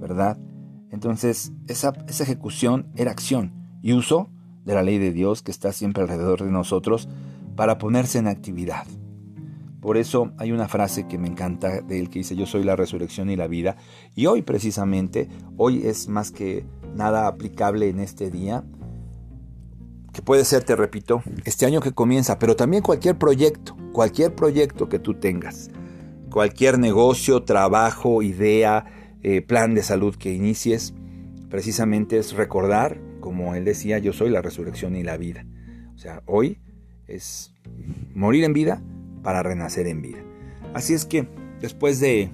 ¿verdad? 0.00 0.38
Entonces, 0.90 1.52
esa, 1.66 1.92
esa 2.08 2.22
ejecución 2.22 2.86
era 2.94 3.10
acción 3.10 3.52
y 3.82 3.92
uso 3.92 4.30
de 4.64 4.74
la 4.74 4.82
ley 4.82 4.98
de 4.98 5.12
Dios 5.12 5.42
que 5.42 5.50
está 5.50 5.72
siempre 5.72 6.02
alrededor 6.02 6.42
de 6.42 6.50
nosotros 6.50 7.08
para 7.56 7.78
ponerse 7.78 8.18
en 8.18 8.28
actividad. 8.28 8.86
Por 9.86 9.98
eso 9.98 10.32
hay 10.38 10.50
una 10.50 10.66
frase 10.66 11.06
que 11.06 11.16
me 11.16 11.28
encanta 11.28 11.80
de 11.80 12.00
él 12.00 12.10
que 12.10 12.18
dice, 12.18 12.34
yo 12.34 12.44
soy 12.44 12.64
la 12.64 12.74
resurrección 12.74 13.30
y 13.30 13.36
la 13.36 13.46
vida. 13.46 13.76
Y 14.16 14.26
hoy 14.26 14.42
precisamente, 14.42 15.28
hoy 15.56 15.86
es 15.86 16.08
más 16.08 16.32
que 16.32 16.66
nada 16.96 17.28
aplicable 17.28 17.88
en 17.88 18.00
este 18.00 18.28
día, 18.28 18.64
que 20.12 20.22
puede 20.22 20.44
ser, 20.44 20.64
te 20.64 20.74
repito, 20.74 21.22
este 21.44 21.66
año 21.66 21.80
que 21.80 21.92
comienza, 21.92 22.40
pero 22.40 22.56
también 22.56 22.82
cualquier 22.82 23.16
proyecto, 23.16 23.76
cualquier 23.92 24.34
proyecto 24.34 24.88
que 24.88 24.98
tú 24.98 25.14
tengas, 25.14 25.70
cualquier 26.32 26.80
negocio, 26.80 27.44
trabajo, 27.44 28.22
idea, 28.22 28.86
eh, 29.22 29.40
plan 29.40 29.76
de 29.76 29.84
salud 29.84 30.16
que 30.16 30.34
inicies, 30.34 30.94
precisamente 31.48 32.18
es 32.18 32.32
recordar, 32.32 33.00
como 33.20 33.54
él 33.54 33.64
decía, 33.64 34.00
yo 34.00 34.12
soy 34.12 34.30
la 34.30 34.42
resurrección 34.42 34.96
y 34.96 35.04
la 35.04 35.16
vida. 35.16 35.46
O 35.94 35.98
sea, 35.98 36.24
hoy 36.26 36.58
es 37.06 37.54
morir 38.16 38.42
en 38.42 38.52
vida 38.52 38.82
para 39.26 39.42
renacer 39.42 39.88
en 39.88 40.02
vida. 40.02 40.20
Así 40.72 40.94
es 40.94 41.04
que 41.04 41.28
después 41.60 41.98
de, 41.98 42.30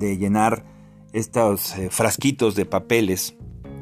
llenar 0.00 0.64
estos 1.12 1.76
eh, 1.76 1.90
frasquitos 1.90 2.54
de 2.54 2.64
papeles 2.64 3.36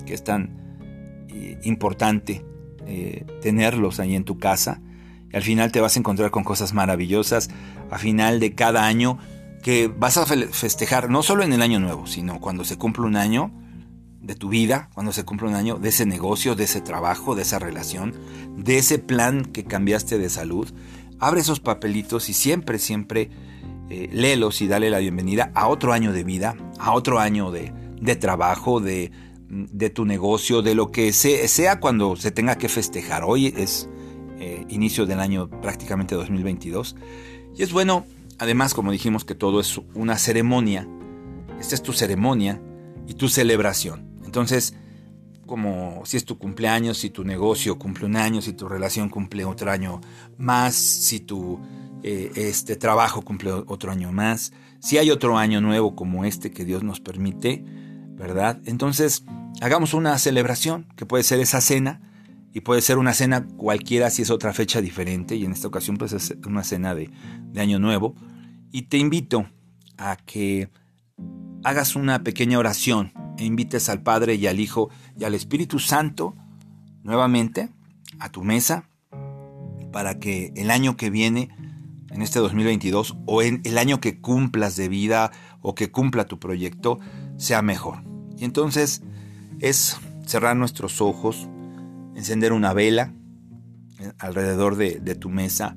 que 0.05 0.15
es 0.15 0.25
tan 0.25 1.29
eh, 1.29 1.61
importante 1.63 2.45
eh, 2.89 3.25
tenerlos 3.41 4.01
ahí 4.01 4.17
en 4.17 4.25
tu 4.25 4.39
casa, 4.39 4.83
al 5.33 5.43
final 5.43 5.71
te 5.71 5.81
vas 5.81 5.95
a 5.95 6.01
encontrar 6.01 6.33
con 6.33 6.43
cosas 6.43 6.75
maravillosas, 6.75 7.51
a 7.89 7.99
final 7.99 8.41
de 8.41 8.53
cada 8.57 8.85
año 8.85 9.19
que 9.63 9.87
vas 9.87 10.17
a 10.17 10.27
festejar 10.27 11.09
no 11.09 11.23
solo 11.23 11.45
en 11.45 11.53
el 11.53 11.63
año 11.63 11.79
nuevo, 11.79 12.09
sino 12.09 12.41
cuando 12.41 12.65
se 12.65 12.77
cumple 12.77 13.05
un 13.05 13.15
año 13.15 13.53
de 14.21 14.35
tu 14.35 14.49
vida, 14.49 14.91
cuando 14.93 15.13
se 15.13 15.25
cumple 15.25 15.47
un 15.47 15.55
año 15.55 15.77
de 15.77 15.91
ese 15.91 16.05
negocio, 16.05 16.57
de 16.57 16.65
ese 16.65 16.81
trabajo, 16.81 17.37
de 17.37 17.43
esa 17.43 17.61
relación, 17.61 18.13
de 18.57 18.79
ese 18.79 18.99
plan 18.99 19.45
que 19.45 19.63
cambiaste 19.63 20.19
de 20.19 20.29
salud 20.29 20.69
abre 21.21 21.43
esos 21.43 21.61
papelitos 21.61 22.29
y 22.29 22.33
siempre, 22.33 22.79
siempre 22.79 23.31
eh, 23.91 24.09
léelos 24.13 24.63
y 24.63 24.67
dale 24.67 24.91
la 24.91 24.99
bienvenida 24.99 25.53
a 25.55 25.69
otro 25.69 25.93
año 25.93 26.13
de 26.13 26.25
vida, 26.25 26.57
a 26.79 26.93
otro 26.93 27.21
año 27.21 27.51
de, 27.51 27.73
trabajo, 28.17 28.81
de, 28.81 29.13
tu 29.95 30.05
negocio, 30.07 30.63
de 30.63 30.75
lo 30.75 30.91
que 30.91 31.13
sea, 31.13 31.79
cuando 31.79 32.17
se 32.17 32.31
tenga 32.31 32.57
que 32.57 32.69
festejar. 32.69 33.23
Hoy 33.25 33.55
es 33.57 33.89
eh, 34.39 34.65
inicio 34.71 35.07
del 35.07 35.21
año 35.21 35.49
prácticamente 35.49 36.15
2022. 36.15 36.97
Y 37.57 37.63
es 37.63 37.73
bueno, 37.73 38.07
además, 38.39 38.73
como 38.73 38.91
dijimos, 38.91 39.25
que 39.25 39.35
todo 39.35 39.61
es 39.61 39.79
una 39.95 40.17
ceremonia. 40.17 40.89
Esta 41.61 41.75
es 41.75 41.83
tu 41.83 41.93
ceremonia 41.93 42.63
y 43.07 43.15
tu 43.15 43.29
celebración. 43.29 44.09
Entonces, 44.25 44.75
como 45.51 46.03
si 46.07 46.17
es 46.17 46.25
tu 46.25 46.39
cumpleaños, 46.39 46.99
si 46.99 47.11
tu 47.11 47.25
negocio 47.25 47.77
cumple 47.77 48.07
un 48.07 48.15
año, 48.15 48.41
si 48.41 48.53
tu 48.53 48.69
relación 48.69 49.09
cumple 49.09 49.45
otro 49.45 49.73
año 49.73 50.01
más, 50.39 50.77
si 50.77 51.19
tu 51.19 51.59
eh, 52.05 52.31
este 52.37 52.77
trabajo 52.77 53.23
cumple 53.23 53.51
otro 53.51 53.91
año 53.91 54.13
más, 54.13 54.53
si 54.79 54.99
hay 54.99 55.11
otro 55.11 55.39
año 55.39 55.61
nuevo 55.61 55.97
como 55.97 56.25
este 56.25 56.53
que 56.53 56.65
Dios 56.65 56.85
nos 56.85 57.01
permite, 57.01 57.65
¿verdad? 58.15 58.61
Entonces, 58.65 59.25
hagamos 59.61 59.93
una 59.93 60.17
celebración, 60.19 60.87
que 60.95 61.05
puede 61.05 61.25
ser 61.25 61.41
esa 61.41 61.61
cena, 61.61 62.01
y 62.53 62.61
puede 62.61 62.81
ser 62.81 62.99
una 62.99 63.13
cena 63.13 63.49
cualquiera 63.57 64.09
si 64.11 64.23
es 64.23 64.31
otra 64.31 64.53
fecha 64.53 64.81
diferente, 64.81 65.35
y 65.35 65.45
en 65.45 65.51
esta 65.51 65.67
ocasión 65.67 65.97
pues 65.97 66.13
es 66.13 66.33
una 66.47 66.63
cena 66.63 66.95
de, 66.95 67.11
de 67.47 67.61
año 67.61 67.81
nuevo, 67.81 68.15
y 68.71 68.83
te 68.83 68.99
invito 68.99 69.51
a 69.99 70.15
que 70.15 70.71
hagas 71.65 71.97
una 71.97 72.23
pequeña 72.23 72.57
oración 72.57 73.13
invites 73.45 73.89
al 73.89 74.03
Padre 74.03 74.35
y 74.35 74.47
al 74.47 74.61
Hijo 74.61 74.91
y 75.19 75.25
al 75.25 75.35
Espíritu 75.35 75.79
Santo 75.79 76.35
nuevamente 77.03 77.71
a 78.19 78.31
tu 78.31 78.43
mesa 78.43 78.89
para 79.93 80.19
que 80.19 80.53
el 80.57 80.71
año 80.71 80.97
que 80.97 81.11
viene, 81.11 81.51
en 82.11 82.23
este 82.23 82.39
2022, 82.39 83.17
o 83.27 83.43
en 83.43 83.61
el 83.65 83.79
año 83.79 84.01
que 84.01 84.21
cumplas 84.21 84.77
de 84.77 84.89
vida 84.89 85.33
o 85.63 85.75
que 85.75 85.91
cumpla 85.91 86.27
tu 86.27 86.39
proyecto, 86.39 86.99
sea 87.37 87.63
mejor. 87.63 88.03
Y 88.37 88.45
entonces 88.45 89.03
es 89.61 89.97
cerrar 90.27 90.57
nuestros 90.57 91.01
ojos, 91.01 91.49
encender 92.15 92.53
una 92.53 92.73
vela 92.73 93.13
eh, 93.99 94.13
alrededor 94.19 94.77
de, 94.77 95.15
tu 95.15 95.29
mesa. 95.29 95.77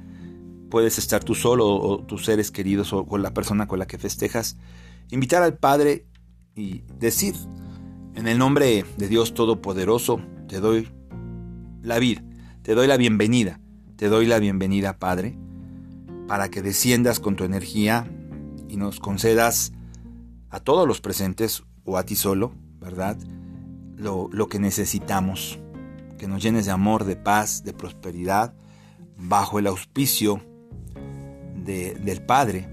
Puedes 0.69 0.97
estar 0.97 1.23
tú 1.23 1.35
solo 1.35 1.67
o 1.67 2.03
tus 2.03 2.25
seres 2.25 2.51
queridos 2.51 2.93
o 2.93 3.05
con 3.05 3.21
la 3.21 3.33
persona 3.33 3.67
con 3.67 3.79
la 3.79 3.87
que 3.87 3.97
festejas. 3.97 4.57
Invitar 5.11 5.43
al 5.43 5.57
Padre 5.57 6.05
y 6.55 6.83
decir, 6.99 7.35
en 8.15 8.27
el 8.27 8.37
nombre 8.37 8.85
de 8.97 9.07
Dios 9.07 9.33
Todopoderoso, 9.33 10.21
te 10.47 10.59
doy 10.59 10.87
la 11.81 11.99
vida, 11.99 12.23
te 12.61 12.75
doy 12.75 12.87
la 12.87 12.97
bienvenida, 12.97 13.59
te 13.95 14.07
doy 14.07 14.25
la 14.27 14.39
bienvenida, 14.39 14.97
Padre, 14.99 15.37
para 16.27 16.49
que 16.49 16.61
desciendas 16.61 17.19
con 17.19 17.35
tu 17.35 17.43
energía 17.43 18.07
y 18.69 18.77
nos 18.77 18.99
concedas 18.99 19.73
a 20.49 20.59
todos 20.59 20.87
los 20.87 21.01
presentes 21.01 21.63
o 21.85 21.97
a 21.97 22.03
ti 22.03 22.15
solo, 22.15 22.53
¿verdad? 22.79 23.17
Lo, 23.95 24.29
lo 24.31 24.47
que 24.47 24.59
necesitamos, 24.59 25.59
que 26.17 26.27
nos 26.27 26.41
llenes 26.41 26.65
de 26.65 26.71
amor, 26.71 27.03
de 27.03 27.15
paz, 27.15 27.63
de 27.63 27.73
prosperidad, 27.73 28.53
bajo 29.17 29.59
el 29.59 29.67
auspicio 29.67 30.41
de, 31.55 31.95
del 31.95 32.21
Padre. 32.21 32.67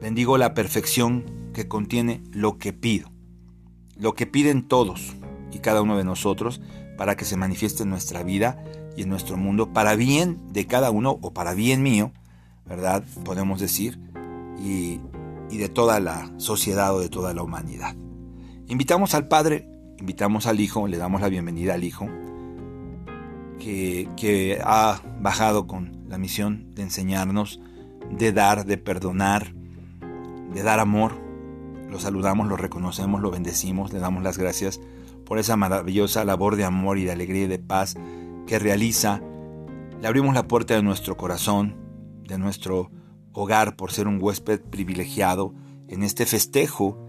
Bendigo 0.00 0.38
la 0.38 0.54
perfección 0.54 1.35
que 1.56 1.68
contiene 1.68 2.22
lo 2.32 2.58
que 2.58 2.74
pido, 2.74 3.10
lo 3.98 4.14
que 4.14 4.26
piden 4.26 4.68
todos 4.68 5.16
y 5.50 5.60
cada 5.60 5.80
uno 5.80 5.96
de 5.96 6.04
nosotros 6.04 6.60
para 6.98 7.16
que 7.16 7.24
se 7.24 7.38
manifieste 7.38 7.82
en 7.82 7.88
nuestra 7.88 8.22
vida 8.22 8.62
y 8.94 9.04
en 9.04 9.08
nuestro 9.08 9.38
mundo, 9.38 9.72
para 9.72 9.96
bien 9.96 10.52
de 10.52 10.66
cada 10.66 10.90
uno 10.90 11.18
o 11.22 11.32
para 11.32 11.54
bien 11.54 11.82
mío, 11.82 12.12
¿verdad? 12.66 13.02
Podemos 13.24 13.58
decir, 13.58 13.98
y, 14.62 15.00
de 15.48 15.70
toda 15.70 15.98
la 15.98 16.30
sociedad 16.36 16.94
o 16.94 17.00
de 17.00 17.08
toda 17.08 17.32
la 17.32 17.42
humanidad. 17.42 17.96
Invitamos 18.68 19.14
al 19.14 19.26
Padre, 19.26 19.66
invitamos 19.98 20.46
al 20.46 20.60
Hijo, 20.60 20.86
le 20.86 20.98
damos 20.98 21.22
la 21.22 21.30
bienvenida 21.30 21.72
al 21.72 21.84
Hijo, 21.84 22.06
que, 23.58 24.10
que 24.18 24.60
ha 24.62 25.00
bajado 25.22 25.66
con 25.66 26.04
la 26.06 26.18
misión 26.18 26.74
de 26.74 26.82
enseñarnos, 26.82 27.60
de 28.10 28.32
dar, 28.32 28.66
de 28.66 28.76
perdonar, 28.76 29.54
de 30.52 30.62
dar 30.62 30.80
amor, 30.80 31.24
lo 31.88 32.00
saludamos, 32.00 32.48
lo 32.48 32.56
reconocemos, 32.56 33.20
lo 33.20 33.30
bendecimos, 33.30 33.92
le 33.92 33.98
damos 33.98 34.22
las 34.22 34.38
gracias 34.38 34.80
por 35.24 35.38
esa 35.38 35.56
maravillosa 35.56 36.24
labor 36.24 36.56
de 36.56 36.64
amor 36.64 36.98
y 36.98 37.04
de 37.04 37.12
alegría 37.12 37.44
y 37.44 37.48
de 37.48 37.58
paz 37.58 37.96
que 38.46 38.58
realiza. 38.58 39.20
Le 40.00 40.06
abrimos 40.06 40.34
la 40.34 40.46
puerta 40.46 40.74
de 40.74 40.82
nuestro 40.82 41.16
corazón, 41.16 41.76
de 42.26 42.38
nuestro 42.38 42.90
hogar, 43.32 43.76
por 43.76 43.92
ser 43.92 44.08
un 44.08 44.22
huésped 44.22 44.60
privilegiado 44.60 45.54
en 45.88 46.02
este 46.02 46.26
festejo 46.26 47.06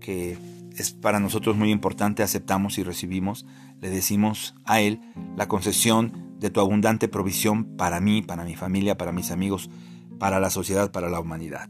que 0.00 0.36
es 0.76 0.92
para 0.92 1.20
nosotros 1.20 1.56
muy 1.56 1.70
importante, 1.70 2.22
aceptamos 2.22 2.78
y 2.78 2.82
recibimos. 2.82 3.46
Le 3.80 3.90
decimos 3.90 4.54
a 4.64 4.80
Él 4.80 5.00
la 5.36 5.48
concesión 5.48 6.36
de 6.38 6.50
tu 6.50 6.60
abundante 6.60 7.08
provisión 7.08 7.76
para 7.76 8.00
mí, 8.00 8.22
para 8.22 8.44
mi 8.44 8.56
familia, 8.56 8.96
para 8.96 9.12
mis 9.12 9.30
amigos, 9.30 9.70
para 10.18 10.40
la 10.40 10.50
sociedad, 10.50 10.90
para 10.90 11.08
la 11.08 11.20
humanidad. 11.20 11.68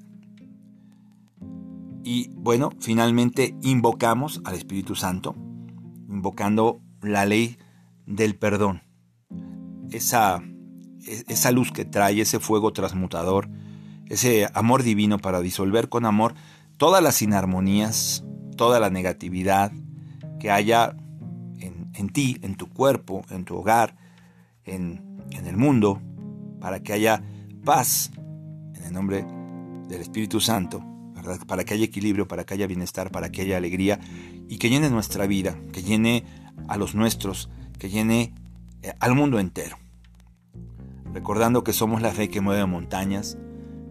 Y 2.04 2.30
bueno, 2.35 2.71
finalmente 2.80 3.54
invocamos 3.62 4.40
al 4.44 4.54
Espíritu 4.54 4.94
Santo, 4.94 5.35
invocando 6.09 6.80
la 7.00 7.26
ley 7.26 7.59
del 8.06 8.37
perdón. 8.37 8.82
Esa, 9.90 10.42
e, 11.06 11.25
esa 11.28 11.52
luz 11.52 11.71
que 11.71 11.85
trae, 11.85 12.21
ese 12.21 12.40
fuego 12.40 12.73
transmutador, 12.73 13.49
ese 14.06 14.49
amor 14.52 14.82
divino 14.82 15.18
para 15.18 15.40
disolver 15.40 15.88
con 15.88 16.04
amor 16.04 16.35
todas 16.76 17.02
las 17.02 17.23
inarmonías, 17.23 18.25
toda 18.56 18.80
la 18.80 18.90
negatividad 18.90 19.73
que 20.40 20.50
haya 20.50 20.97
en, 21.94 22.09
ti, 22.09 22.38
en 22.42 22.56
tu 22.56 22.68
cuerpo, 22.68 23.23
en 23.30 23.44
tu 23.44 23.56
hogar, 23.56 23.94
en, 24.64 25.21
en 25.30 25.47
el 25.47 25.56
mundo, 25.56 26.00
para 26.61 26.82
que 26.82 26.92
haya 26.92 27.23
paz 27.64 28.11
en 28.75 28.82
el 28.85 28.92
nombre 28.92 29.25
del 29.88 30.00
Espíritu 30.00 30.40
Santo, 30.40 30.82
para 31.47 31.64
que 31.64 31.75
haya 31.75 31.85
equilibrio, 31.85 32.29
para 32.29 32.45
que 32.45 32.55
haya 32.55 32.67
bienestar, 32.67 33.11
para 33.11 33.31
que 33.31 33.43
haya 33.43 33.57
alegría 33.57 34.00
y 34.49 34.59
que 34.59 34.69
llene 34.69 34.91
nuestra 34.91 35.26
vida, 35.26 35.57
que 35.73 35.83
llene 35.83 36.25
a 36.69 36.76
los 36.76 36.95
nuestros, 36.95 37.49
que 37.79 37.88
llene 37.88 38.35
eh, 38.83 38.93
al 39.00 39.14
mundo 39.14 39.38
entero. 39.38 39.79
Recordando 41.12 41.64
que 41.64 41.73
somos 41.73 42.02
la 42.02 42.12
fe 42.12 42.29
que 42.29 42.41
mueve 42.41 42.64
montañas, 42.67 43.37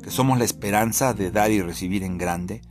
que 0.04 0.10
somos 0.10 0.38
la 0.38 0.46
esperanza 0.46 1.14
de 1.14 1.32
dar 1.32 1.52
y 1.52 1.62
recibir 1.62 2.04
en 2.04 2.18
grande, 2.18 2.62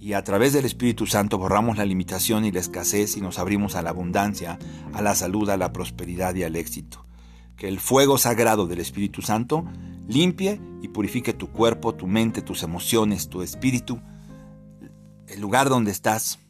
y 0.00 0.12
a 0.12 0.22
través 0.22 0.52
del 0.52 0.64
Espíritu 0.64 1.06
Santo 1.06 1.38
borramos 1.38 1.76
la 1.76 1.84
limitación 1.84 2.44
y 2.44 2.52
la 2.52 2.60
escasez 2.60 3.16
y 3.16 3.20
nos 3.20 3.38
abrimos 3.38 3.74
a 3.74 3.82
la 3.82 3.90
abundancia, 3.90 4.58
a 4.92 5.02
la 5.02 5.14
salud, 5.14 5.50
a 5.50 5.56
la 5.56 5.72
prosperidad 5.72 6.34
y 6.36 6.44
al 6.44 6.56
éxito. 6.56 7.04
Que 7.56 7.66
el 7.66 7.80
fuego 7.80 8.16
sagrado 8.18 8.66
del 8.66 8.78
Espíritu 8.78 9.22
Santo 9.22 9.64
limpie 10.08 10.60
y 10.82 10.88
purifique 10.88 11.32
tu 11.32 11.48
cuerpo, 11.52 11.94
tu 11.94 12.06
mente, 12.06 12.42
tus 12.42 12.62
emociones, 12.62 13.28
tu 13.28 13.42
espíritu, 13.42 14.00
el 15.28 15.40
lugar 15.40 15.68
donde 15.68 15.90
estás, 15.90 16.40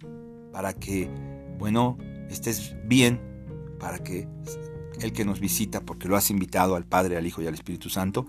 para 0.53 0.73
que, 0.73 1.11
bueno, 1.59 1.99
estés 2.31 2.75
bien, 2.85 3.21
para 3.79 3.99
que 3.99 4.29
el 5.01 5.13
que 5.13 5.25
nos 5.25 5.41
visita, 5.41 5.81
porque 5.81 6.09
lo 6.09 6.17
has 6.17 6.31
invitado 6.31 6.77
al 6.77 6.85
Padre, 6.85 7.17
al 7.17 7.27
Hijo 7.27 7.43
y 7.43 7.47
al 7.47 7.55
Espíritu 7.55 7.91
Santo, 7.91 8.27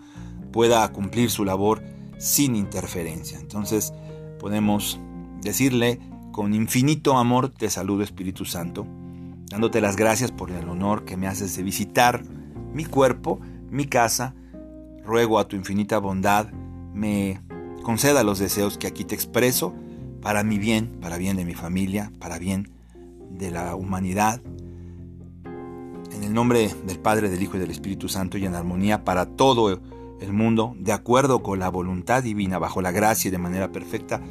pueda 0.51 0.87
cumplir 0.91 1.29
su 1.29 1.45
labor 1.45 1.83
sin 2.17 2.55
interferencia. 2.55 3.39
Entonces 3.39 3.93
podemos 4.39 4.99
decirle 5.41 5.99
con 6.31 6.53
infinito 6.53 7.17
amor 7.17 7.49
te 7.49 7.69
saludo 7.69 8.03
Espíritu 8.03 8.45
Santo, 8.45 8.85
dándote 9.49 9.81
las 9.81 9.95
gracias 9.95 10.31
por 10.31 10.51
el 10.51 10.67
honor 10.69 11.05
que 11.05 11.17
me 11.17 11.27
haces 11.27 11.55
de 11.55 11.63
visitar 11.63 12.23
mi 12.73 12.85
cuerpo, 12.85 13.39
mi 13.69 13.85
casa. 13.85 14.35
Ruego 15.05 15.39
a 15.39 15.47
tu 15.47 15.55
infinita 15.55 15.99
bondad 15.99 16.51
me 16.93 17.41
conceda 17.83 18.23
los 18.23 18.39
deseos 18.39 18.77
que 18.77 18.87
aquí 18.87 19.05
te 19.05 19.15
expreso 19.15 19.73
para 20.21 20.43
mi 20.43 20.57
bien, 20.57 20.99
para 21.01 21.17
bien 21.17 21.37
de 21.37 21.45
mi 21.45 21.53
familia, 21.53 22.11
para 22.19 22.39
bien 22.39 22.71
de 23.31 23.51
la 23.51 23.75
humanidad. 23.75 24.41
En 26.11 26.23
el 26.23 26.33
nombre 26.33 26.73
del 26.85 26.99
Padre, 26.99 27.29
del 27.29 27.41
Hijo 27.41 27.57
y 27.57 27.59
del 27.59 27.71
Espíritu 27.71 28.09
Santo 28.09 28.37
y 28.37 28.45
en 28.45 28.55
armonía 28.55 29.03
para 29.05 29.25
todo 29.25 29.79
el 30.19 30.33
mundo, 30.33 30.75
de 30.77 30.91
acuerdo 30.91 31.41
con 31.41 31.59
la 31.59 31.69
voluntad 31.69 32.23
divina, 32.23 32.59
bajo 32.59 32.81
la 32.81 32.91
gracia 32.91 33.29
y 33.29 33.31
de 33.31 33.37
manera 33.37 33.71
perfecta, 33.71 34.21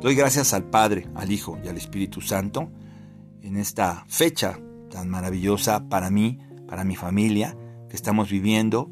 Doy 0.00 0.14
gracias 0.14 0.54
al 0.54 0.62
Padre, 0.62 1.08
al 1.16 1.32
Hijo 1.32 1.58
y 1.64 1.66
al 1.66 1.76
Espíritu 1.76 2.20
Santo 2.20 2.70
en 3.42 3.56
esta 3.56 4.04
fecha 4.06 4.60
tan 4.90 5.08
maravillosa 5.08 5.88
para 5.88 6.08
mí, 6.08 6.38
para 6.68 6.84
mi 6.84 6.94
familia, 6.94 7.56
que 7.88 7.96
estamos 7.96 8.30
viviendo. 8.30 8.90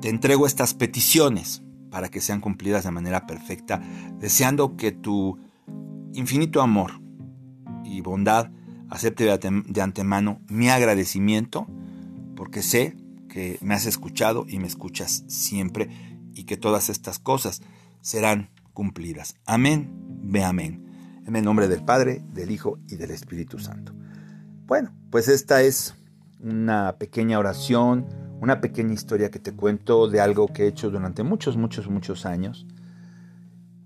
Te 0.00 0.08
entrego 0.08 0.46
estas 0.46 0.74
peticiones 0.74 1.62
para 1.90 2.08
que 2.08 2.20
sean 2.20 2.40
cumplidas 2.40 2.84
de 2.84 2.90
manera 2.90 3.26
perfecta, 3.26 3.82
deseando 4.18 4.76
que 4.76 4.92
tu 4.92 5.38
infinito 6.14 6.60
amor 6.60 7.00
y 7.84 8.00
bondad 8.00 8.50
acepte 8.90 9.24
de 9.24 9.80
antemano 9.80 10.40
mi 10.48 10.68
agradecimiento, 10.68 11.66
porque 12.36 12.62
sé 12.62 12.96
que 13.28 13.58
me 13.60 13.74
has 13.74 13.86
escuchado 13.86 14.46
y 14.48 14.58
me 14.58 14.66
escuchas 14.66 15.24
siempre 15.28 15.90
y 16.34 16.44
que 16.44 16.56
todas 16.56 16.88
estas 16.88 17.18
cosas 17.18 17.62
serán 18.00 18.50
cumplidas. 18.72 19.36
Amén 19.44 20.08
ve 20.28 20.44
amén. 20.44 20.84
En 21.26 21.36
el 21.36 21.44
nombre 21.44 21.68
del 21.68 21.84
Padre, 21.84 22.22
del 22.32 22.50
Hijo 22.50 22.78
y 22.88 22.96
del 22.96 23.10
Espíritu 23.10 23.58
Santo. 23.58 23.92
Bueno, 24.66 24.94
pues 25.10 25.28
esta 25.28 25.62
es 25.62 25.94
una 26.40 26.96
pequeña 26.98 27.38
oración, 27.38 28.06
una 28.40 28.60
pequeña 28.60 28.92
historia 28.92 29.30
que 29.30 29.38
te 29.38 29.52
cuento 29.52 30.08
de 30.08 30.20
algo 30.20 30.48
que 30.48 30.64
he 30.64 30.66
hecho 30.68 30.90
durante 30.90 31.22
muchos, 31.22 31.56
muchos, 31.56 31.88
muchos 31.88 32.26
años 32.26 32.66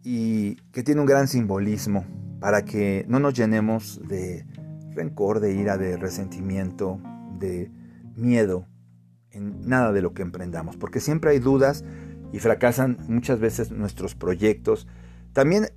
y 0.02 0.56
que 0.72 0.82
tiene 0.82 1.00
un 1.00 1.06
gran 1.06 1.28
simbolismo 1.28 2.04
para 2.40 2.64
que 2.64 3.04
no 3.08 3.20
nos 3.20 3.34
llenemos 3.34 4.00
de 4.06 4.44
rencor, 4.94 5.40
de 5.40 5.54
ira, 5.54 5.78
de 5.78 5.96
resentimiento, 5.96 7.00
de 7.38 7.70
miedo 8.16 8.66
en 9.30 9.66
nada 9.66 9.92
de 9.92 10.02
lo 10.02 10.12
que 10.12 10.22
emprendamos, 10.22 10.76
porque 10.76 11.00
siempre 11.00 11.30
hay 11.30 11.38
dudas 11.38 11.84
y 12.32 12.38
fracasan 12.38 12.98
muchas 13.08 13.38
veces 13.38 13.70
nuestros 13.70 14.14
proyectos. 14.14 14.86
También 15.32 15.68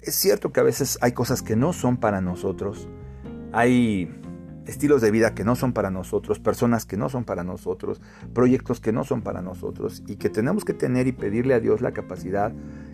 es 0.00 0.14
cierto 0.14 0.52
que 0.52 0.60
a 0.60 0.64
veces 0.64 0.98
hay 1.00 1.12
cosas 1.12 1.42
que 1.42 1.56
no 1.56 1.72
son 1.72 1.98
para 1.98 2.20
nosotros, 2.20 2.88
hay 3.52 4.10
estilos 4.66 5.00
de 5.02 5.10
vida 5.10 5.34
que 5.34 5.44
no 5.44 5.56
son 5.56 5.72
para 5.72 5.90
nosotros, 5.90 6.38
personas 6.38 6.86
que 6.86 6.96
no 6.96 7.08
son 7.08 7.24
para 7.24 7.44
nosotros, 7.44 8.00
proyectos 8.32 8.80
que 8.80 8.92
no 8.92 9.04
son 9.04 9.22
para 9.22 9.42
nosotros 9.42 10.02
y 10.06 10.16
que 10.16 10.30
tenemos 10.30 10.64
que 10.64 10.74
tener 10.74 11.06
y 11.06 11.12
pedirle 11.12 11.54
a 11.54 11.60
Dios 11.60 11.80
la 11.80 11.92
capacidad 11.92 12.52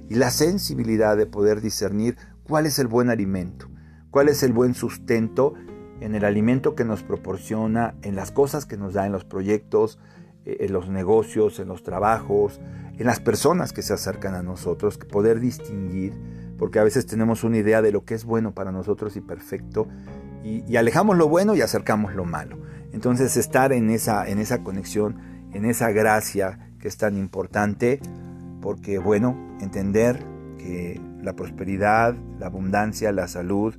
y 0.08 0.14
la 0.14 0.30
sensibilidad 0.30 1.16
de 1.16 1.26
poder 1.26 1.60
discernir 1.60 2.16
cuál 2.42 2.66
es 2.66 2.78
el 2.78 2.86
buen 2.86 3.10
alimento, 3.10 3.68
cuál 4.10 4.28
es 4.28 4.42
el 4.42 4.52
buen 4.52 4.74
sustento 4.74 5.54
en 6.00 6.14
el 6.14 6.24
alimento 6.24 6.74
que 6.74 6.84
nos 6.84 7.02
proporciona, 7.02 7.94
en 8.02 8.16
las 8.16 8.32
cosas 8.32 8.66
que 8.66 8.76
nos 8.76 8.94
da, 8.94 9.06
en 9.06 9.12
los 9.12 9.24
proyectos, 9.24 9.98
eh, 10.44 10.58
en 10.60 10.72
los 10.72 10.88
negocios, 10.88 11.60
en 11.60 11.68
los 11.68 11.82
trabajos, 11.82 12.60
en 12.98 13.06
las 13.06 13.20
personas 13.20 13.72
que 13.72 13.82
se 13.82 13.92
acercan 13.92 14.34
a 14.34 14.42
nosotros, 14.42 14.98
poder 14.98 15.40
distinguir 15.40 16.14
porque 16.60 16.78
a 16.78 16.84
veces 16.84 17.06
tenemos 17.06 17.42
una 17.42 17.56
idea 17.56 17.80
de 17.80 17.90
lo 17.90 18.04
que 18.04 18.12
es 18.12 18.26
bueno 18.26 18.52
para 18.52 18.70
nosotros 18.70 19.16
y 19.16 19.22
perfecto, 19.22 19.88
y, 20.42 20.76
alejamos 20.76 21.16
lo 21.16 21.28
bueno 21.28 21.54
y 21.54 21.62
acercamos 21.62 22.14
lo 22.14 22.24
malo. 22.24 22.58
Entonces 22.92 23.36
estar 23.36 23.72
en 23.72 23.90
esa, 23.90 24.28
en 24.28 24.38
esa 24.38 24.62
conexión, 24.62 25.16
en 25.52 25.64
esa 25.64 25.90
gracia 25.90 26.70
que 26.78 26.88
es 26.88 26.96
tan 26.96 27.16
importante, 27.16 28.00
porque 28.60 28.98
bueno, 28.98 29.36
entender 29.60 30.24
que 30.58 31.00
la 31.22 31.34
prosperidad, 31.34 32.14
la 32.38 32.46
abundancia, 32.46 33.12
la 33.12 33.28
salud 33.28 33.74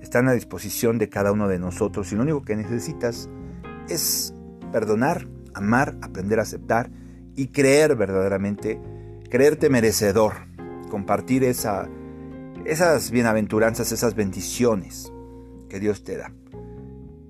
están 0.00 0.28
a 0.28 0.32
disposición 0.32 0.98
de 0.98 1.08
cada 1.08 1.32
uno 1.32 1.48
de 1.48 1.58
nosotros 1.58 2.12
y 2.12 2.16
lo 2.16 2.22
único 2.22 2.42
que 2.42 2.56
necesitas 2.56 3.28
es 3.88 4.34
perdonar, 4.70 5.26
amar, 5.54 5.96
aprender 6.02 6.38
a 6.38 6.42
aceptar 6.42 6.90
y 7.34 7.48
creer 7.48 7.96
verdaderamente, 7.96 8.80
creerte 9.30 9.70
merecedor, 9.70 10.34
compartir 10.90 11.44
esa, 11.44 11.88
esas 12.64 13.10
bienaventuranzas, 13.10 13.92
esas 13.92 14.14
bendiciones 14.14 15.11
que 15.72 15.80
Dios 15.80 16.04
te 16.04 16.18
da. 16.18 16.30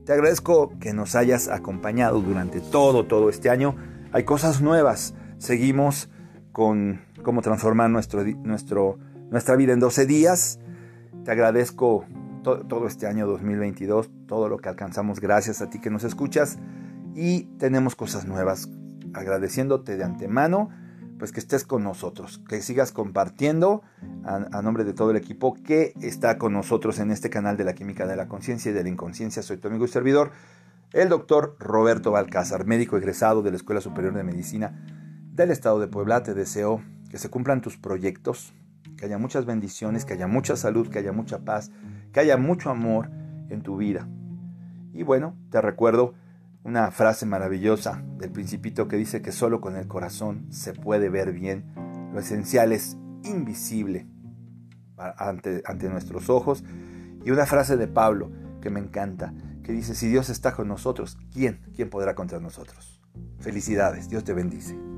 Te 0.05 0.13
agradezco 0.13 0.77
que 0.81 0.93
nos 0.93 1.15
hayas 1.15 1.47
acompañado 1.47 2.21
durante 2.21 2.61
todo, 2.61 3.07
todo 3.07 3.31
este 3.31 3.51
año. 3.51 3.77
Hay 4.11 4.25
cosas 4.25 4.61
nuevas. 4.61 5.15
Seguimos 5.39 6.11
con 6.51 7.03
cómo 7.23 7.41
transformar 7.41 7.89
nuestro, 7.89 8.25
nuestro, 8.25 8.99
nuestra 9.31 9.55
vida 9.55 9.75
en 9.75 9.79
12 9.79 10.07
días. 10.07 10.59
Te 11.25 11.31
agradezco 11.31 12.05
todo 12.43 12.89
este 12.89 13.07
año 13.07 13.29
2022, 13.29 14.11
todo 14.27 14.49
lo 14.49 14.59
que 14.59 14.69
alcanzamos 14.69 15.21
gracias 15.21 15.63
a 15.63 15.71
ti 15.71 15.81
que 15.81 15.91
nos 15.91 16.03
escuchas. 16.03 16.59
Y 17.15 17.45
tenemos 17.59 17.95
cosas 17.95 18.27
nuevas. 18.27 18.69
Agradeciéndote 19.15 19.97
de 19.97 20.03
antemano 20.03 20.71
pues 21.23 21.31
que 21.31 21.39
estés 21.39 21.63
con 21.63 21.85
nosotros, 21.85 22.43
que 22.49 22.61
sigas 22.63 22.91
compartiendo 22.91 23.83
a, 24.25 24.61
nombre 24.61 24.83
de 24.83 24.93
todo 24.93 25.13
el 25.13 25.17
equipo 25.17 25.55
que 25.55 25.93
está 26.01 26.37
con 26.37 26.53
nosotros 26.53 26.99
en 26.99 27.13
este 27.13 27.31
canal 27.31 27.57
de 27.57 27.63
la 27.63 27.75
química 27.75 28.09
de 28.09 28.17
la 28.17 28.27
conciencia 28.27 28.73
y 28.73 28.75
de 28.75 28.83
la 28.83 28.89
inconsciencia. 28.89 29.41
Soy 29.41 29.59
tu 29.59 29.69
amigo 29.69 29.85
y 29.85 29.89
servidor, 29.89 30.33
el 30.93 31.09
doctor 31.09 31.55
Roberto 31.61 32.11
Balcázar, 32.11 32.67
médico 32.67 32.97
egresado 32.97 33.43
de 33.43 33.53
la 33.53 33.57
Escuela 33.57 33.81
Superior 33.81 34.15
de 34.15 34.25
Medicina 34.25 34.85
del 35.33 35.53
Estado 35.53 35.79
de 35.79 35.87
Puebla. 35.87 36.25
Te 36.25 36.35
deseo 36.35 36.83
que 37.09 37.19
se 37.19 37.31
cumplan 37.31 37.61
tus 37.61 37.77
proyectos, 37.79 38.53
que 38.97 39.05
haya 39.05 39.19
muchas 39.19 39.47
bendiciones, 39.47 40.05
que 40.05 40.15
haya 40.15 40.27
mucha 40.27 40.57
salud, 40.57 40.89
que 40.89 40.99
haya 40.99 41.13
mucha 41.13 41.45
paz, 41.45 41.71
que 42.13 42.19
haya 42.19 42.37
mucho 42.37 42.69
amor 42.69 43.11
en 43.49 43.63
tu 43.63 43.77
vida. 43.77 44.09
Y 44.93 45.05
bueno, 45.05 45.37
te 45.51 45.61
recuerdo 45.61 46.15
una 46.65 46.91
frase 46.91 47.27
maravillosa 47.27 48.03
del 48.19 48.31
principito 48.31 48.89
que 48.89 48.97
dice 48.97 49.23
que 49.23 49.33
solo 49.33 49.61
con 49.61 49.77
el 49.77 49.89
corazón 49.89 50.47
se 50.51 50.73
puede 50.73 51.09
ver 51.09 51.33
bien. 51.33 51.73
Lo 52.13 52.21
esencial 52.21 52.73
es 52.73 52.97
invisible 53.25 54.07
ante, 54.97 55.63
ante 55.67 55.89
nuestros 55.89 56.31
ojos. 56.31 56.65
Y 57.25 57.31
una 57.31 57.47
frase 57.47 57.77
de 57.77 57.89
Pablo 57.89 58.31
que 58.61 58.71
me 58.71 58.81
encanta, 58.81 59.35
que 59.63 59.73
dice, 59.73 59.95
si 59.95 60.09
Dios 60.09 60.29
está 60.29 60.55
con 60.55 60.69
nosotros, 60.69 61.19
¿quién? 61.33 61.61
¿Quién 61.75 61.91
podrá 61.91 62.15
contra 62.15 62.41
nosotros? 62.41 63.01
Felicidades, 63.39 64.09
Dios 64.09 64.25
te 64.25 64.33
bendice. 64.33 64.92